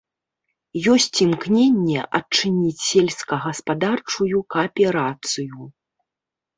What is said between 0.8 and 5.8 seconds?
Ёсць імкненне адчыніць сельскагаспадарчую кааперацыю.